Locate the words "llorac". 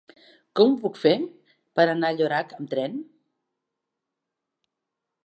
2.21-2.55